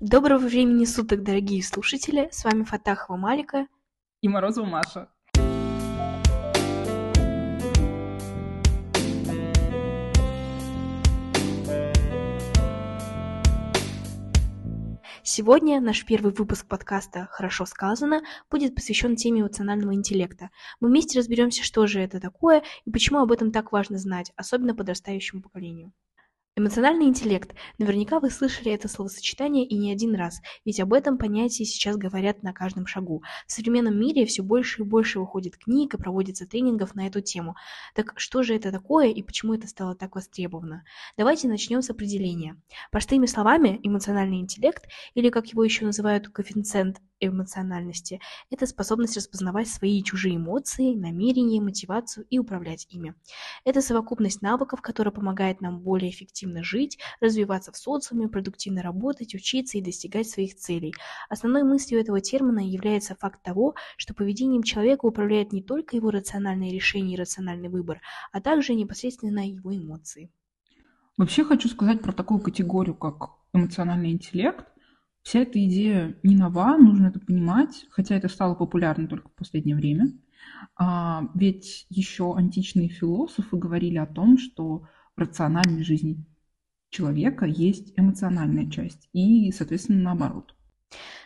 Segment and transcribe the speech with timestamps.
[0.00, 2.30] Доброго времени суток, дорогие слушатели!
[2.32, 3.66] С вами Фатахова Малика
[4.22, 5.10] и Морозова Маша.
[15.22, 20.48] Сегодня наш первый выпуск подкаста «Хорошо сказано» будет посвящен теме эмоционального интеллекта.
[20.80, 24.74] Мы вместе разберемся, что же это такое и почему об этом так важно знать, особенно
[24.74, 25.92] подрастающему поколению.
[26.56, 27.54] Эмоциональный интеллект.
[27.78, 32.42] Наверняка вы слышали это словосочетание и не один раз, ведь об этом понятии сейчас говорят
[32.42, 33.22] на каждом шагу.
[33.46, 37.54] В современном мире все больше и больше выходит книг и проводится тренингов на эту тему.
[37.94, 40.82] Так что же это такое и почему это стало так востребовано?
[41.16, 42.60] Давайте начнем с определения.
[42.90, 48.20] Простыми словами, эмоциональный интеллект, или как его еще называют коэффициент эмоциональности–
[48.50, 53.14] это способность распознавать свои и чужие эмоции, намерения, мотивацию и управлять ими.
[53.64, 59.78] Это совокупность навыков, которая помогает нам более эффективно жить, развиваться в социуме, продуктивно работать, учиться
[59.78, 60.94] и достигать своих целей.
[61.28, 66.70] Основной мыслью этого термина является факт того, что поведением человека управляет не только его рациональное
[66.70, 68.00] решение и рациональный выбор,
[68.32, 70.30] а также непосредственно его эмоции.
[71.16, 74.64] Вообще хочу сказать про такую категорию, как эмоциональный интеллект–
[75.30, 79.76] Вся эта идея не нова, нужно это понимать, хотя это стало популярно только в последнее
[79.76, 80.10] время.
[80.74, 86.26] А, ведь еще античные философы говорили о том, что в рациональной жизни
[86.88, 90.56] человека есть эмоциональная часть и, соответственно, наоборот.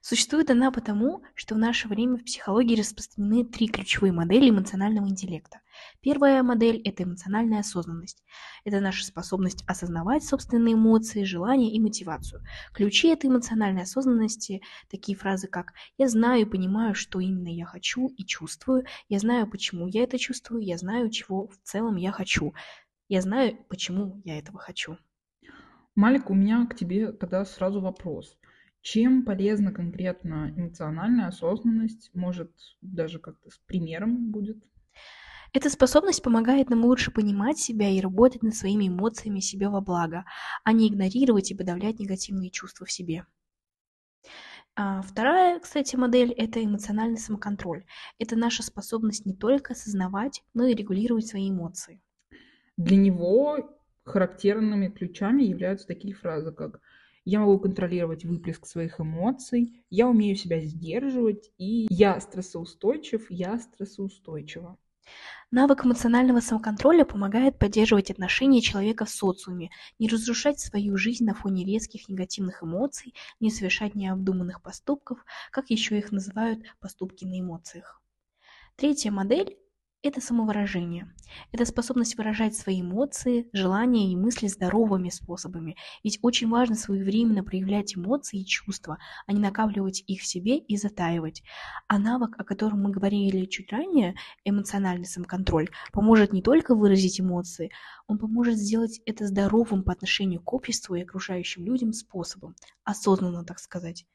[0.00, 5.60] Существует она потому, что в наше время в психологии распространены три ключевые модели эмоционального интеллекта.
[6.00, 8.24] Первая модель– это эмоциональная осознанность.
[8.64, 12.42] Это наша способность осознавать собственные эмоции, желания и мотивацию.
[12.72, 18.08] Ключи этой эмоциональной осознанности– такие фразы, как «я знаю и понимаю, что именно я хочу
[18.08, 22.54] и чувствую», «я знаю, почему я это чувствую», «я знаю, чего в целом я хочу»,
[23.08, 24.96] «я знаю, почему я этого хочу».
[25.94, 28.38] Малик, у меня к тебе тогда сразу вопрос.
[28.82, 32.10] Чем полезна конкретно эмоциональная осознанность?
[32.14, 32.50] Может,
[32.80, 34.56] даже как-то с примером будет?
[35.52, 40.24] Эта способность помогает нам лучше понимать себя и работать над своими эмоциями себе во благо,
[40.64, 43.26] а не игнорировать и подавлять негативные чувства в себе.
[44.76, 47.84] А вторая, кстати, модель– это эмоциональный самоконтроль.
[48.18, 52.00] Это наша способность не только осознавать, но и регулировать свои эмоции.
[52.76, 56.80] Для него характерными ключами являются такие фразы, как
[57.24, 64.78] я могу контролировать выплеск своих эмоций, я умею себя сдерживать, и я стрессоустойчив, я стрессоустойчива.
[65.50, 71.64] Навык эмоционального самоконтроля помогает поддерживать отношения человека в социуме, не разрушать свою жизнь на фоне
[71.64, 78.00] резких негативных эмоций, не совершать необдуманных поступков, как еще их называют поступки на эмоциях.
[78.76, 79.58] Третья модель
[80.02, 81.12] это самовыражение.
[81.52, 85.76] Это способность выражать свои эмоции, желания и мысли здоровыми способами.
[86.02, 90.76] Ведь очень важно своевременно проявлять эмоции и чувства, а не накапливать их в себе и
[90.76, 91.42] затаивать.
[91.86, 97.70] А навык, о котором мы говорили чуть ранее, эмоциональный самоконтроль, поможет не только выразить эмоции,
[98.06, 103.58] он поможет сделать это здоровым по отношению к обществу и окружающим людям способом, осознанно, так
[103.58, 104.06] сказать.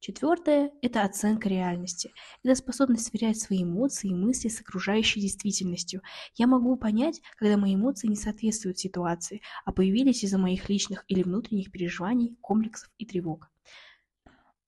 [0.00, 2.12] Четвертое– это оценка реальности.
[2.42, 6.02] Это способность сверять свои эмоции и мысли с окружающей действительностью.
[6.34, 11.22] Я могу понять, когда мои эмоции не соответствуют ситуации, а появились из-за моих личных или
[11.22, 13.50] внутренних переживаний, комплексов и тревог.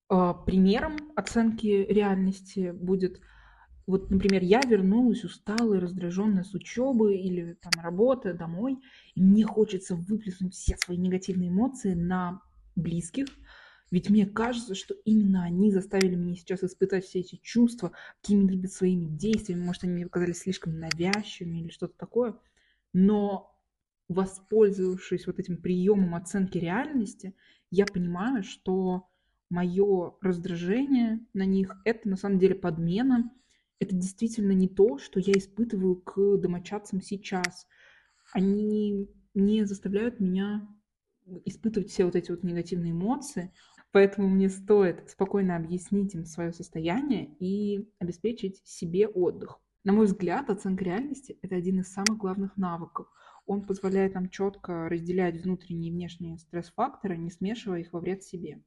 [0.09, 3.21] А, примером оценки реальности будет
[3.87, 8.79] вот, например, я вернулась усталая, раздраженная с учебы или там работы домой,
[9.15, 12.41] и мне хочется выплеснуть все свои негативные эмоции на
[12.77, 13.27] близких,
[13.95, 19.07] ведь мне кажется, что именно они заставили меня сейчас испытать все эти чувства какими-либо своими
[19.07, 19.63] действиями.
[19.63, 22.37] Может, они мне показались слишком навязчивыми или что-то такое.
[22.93, 23.57] Но
[24.09, 27.37] воспользовавшись вот этим приемом оценки реальности,
[27.71, 29.09] я понимаю, что
[29.49, 33.33] мое раздражение на них– это на самом деле подмена.
[33.79, 37.69] Это действительно не то, что я испытываю к домочадцам сейчас.
[38.33, 40.67] Они не заставляют меня
[41.45, 43.53] испытывать все вот эти вот негативные эмоции.
[43.95, 49.61] Поэтому мне стоит спокойно объяснить им свое состояние и обеспечить себе отдых.
[49.85, 53.07] На мой взгляд, оценка реальности– это один из самых главных навыков.
[53.47, 58.65] Он позволяет нам четко разделять внутренние и внешние стресс-факторы, не смешивая их во вред себе.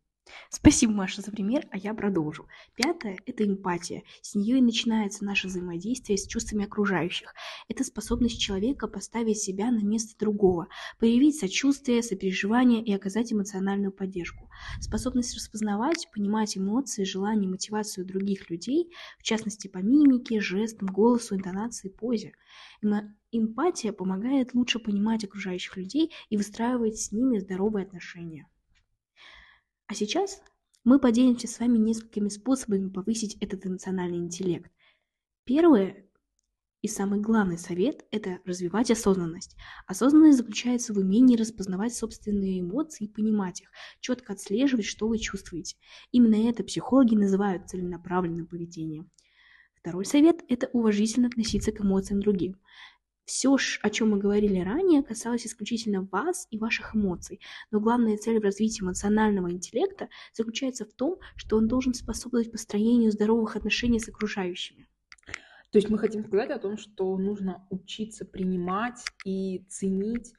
[0.50, 2.48] Спасибо, Маша, за пример, а я продолжу.
[2.76, 4.04] Пятое– это эмпатия.
[4.22, 7.34] С нее и начинается наше взаимодействие с чувствами окружающих.
[7.68, 10.68] Это способность человека поставить себя на место другого,
[11.00, 14.50] проявить сочувствие, сопереживание и оказать эмоциональную поддержку.
[14.80, 21.90] Способность распознавать, понимать эмоции, желания, мотивацию других людей, в частности по мимике, жестам, голосу, интонации,
[21.90, 22.34] позе.
[23.32, 28.48] Эмпатия помогает лучше понимать окружающих людей и выстраивать с ними здоровые отношения.
[29.88, 30.42] А сейчас
[30.84, 34.72] мы поделимся с вами несколькими способами повысить этот эмоциональный интеллект.
[35.46, 36.06] Первое
[36.82, 39.56] и самый главный совет– это развивать осознанность.
[39.88, 45.78] Осознанность заключается в умении распознавать собственные эмоции и понимать их, четко отслеживать, что вы чувствуете.
[46.12, 49.10] Именно это психологи называют целенаправленным поведением.
[49.74, 52.58] Второй совет– это уважительно относиться к эмоциям других.
[53.28, 57.42] Все, о чем мы говорили ранее, касалось исключительно вас и ваших эмоций,
[57.72, 63.12] но главная цель в развитии эмоционального интеллекта заключается в том, что он должен способствовать построению
[63.12, 64.88] здоровых отношений с окружающими.
[65.72, 70.32] То есть мы хотим сказать о том, что нужно учиться принимать и ценить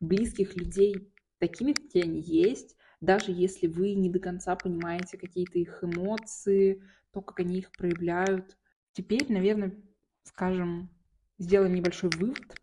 [0.00, 5.84] близких людей такими, какие они есть, даже если вы не до конца понимаете какие-то их
[5.84, 6.82] эмоции,
[7.12, 8.58] то, как они их проявляют.
[8.92, 9.80] Теперь, наверное,
[10.24, 10.90] скажем,
[11.38, 12.60] сделаем небольшой вывод.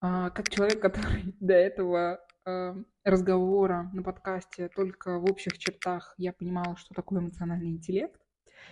[0.00, 6.32] А, как человек, который до этого а, разговора на подкасте только в общих чертах я
[6.32, 8.20] понимала, что такое эмоциональный интеллект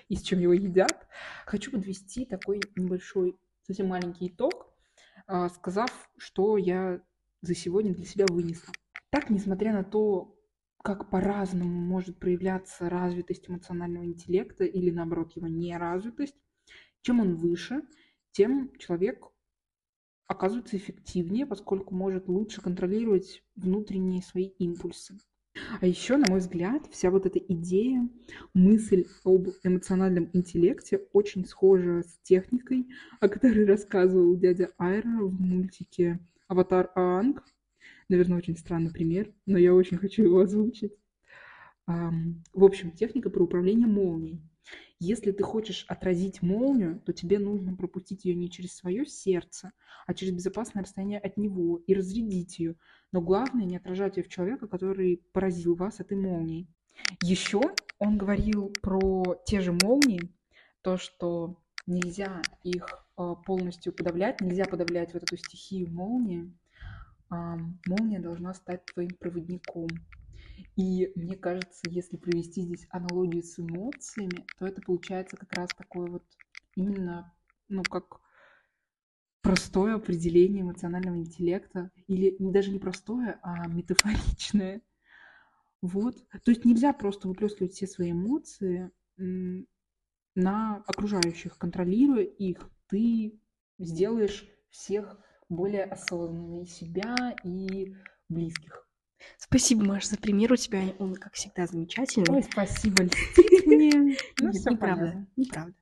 [0.08, 1.06] и с чем его едят,
[1.46, 4.73] хочу подвести такой небольшой, совсем маленький итог,
[5.26, 7.00] а, сказав, что я
[7.41, 8.73] за сегодня для себя вынесла.
[9.11, 10.35] Так, несмотря на то,
[10.82, 16.37] как по-разному может проявляться развитость эмоционального интеллекта или, наоборот, его неразвитость,
[17.00, 17.82] чем он выше,
[18.34, 19.28] тем человек
[20.26, 25.19] оказывается эффективнее, поскольку может лучше контролировать внутренние свои импульсы.
[25.81, 28.08] А еще, на мой взгляд, вся вот эта идея,
[28.54, 32.88] мысль об эмоциональном интеллекте очень схожа с техникой,
[33.20, 37.44] о которой рассказывал дядя Айра в мультике «Аватар Аанг».
[38.08, 40.92] Наверное, очень странный пример, но я очень хочу его озвучить.
[41.86, 44.40] В общем, техника про управление молнией.
[44.98, 49.72] Если ты хочешь отразить молнию, то тебе нужно пропустить ее не через свое сердце,
[50.06, 52.76] а через безопасное расстояние от него и разрядить ее.
[53.12, 56.69] Но главное не отражать ее в человека, который поразил вас этой молнией.
[57.22, 57.60] Еще
[57.98, 60.32] он говорил про те же молнии,
[60.81, 66.50] то, что нельзя их а, полностью подавлять, нельзя подавлять вот эту стихию молнии.
[67.31, 69.88] Молния должна стать твоим проводником.
[70.76, 76.08] И мне кажется, если провести здесь аналогию с эмоциями, то это получается как раз такое
[76.08, 76.24] вот
[76.74, 77.32] именно,
[77.68, 78.20] ну, как
[79.40, 84.80] простое определение эмоционального интеллекта, или даже не простое, а метафоричное.
[85.82, 86.26] Вот.
[86.44, 88.90] То есть нельзя просто выплескивать все свои эмоции
[90.34, 92.70] на окружающих, контролируя их.
[92.88, 93.38] Ты
[93.78, 95.18] сделаешь всех
[95.48, 97.94] более осознанными себя и
[98.28, 98.83] близких.
[99.38, 100.52] Спасибо, Маша, за пример.
[100.52, 102.26] У тебя он, как всегда, замечательный.
[102.30, 104.16] Ой, спасибо, льстит мне.
[104.40, 105.74] Ну, неправда, неправда.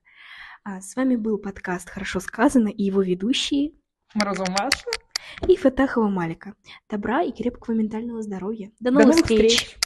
[0.63, 3.73] А, с вами был подкаст «Хорошо сказано» и его ведущие
[4.13, 4.85] Морозова Маша
[5.47, 6.55] и Фатахова Малика.
[6.89, 8.71] Добра и крепкого ментального здоровья.
[8.79, 9.55] До новых, До новых встреч!
[9.55, 9.77] встреч!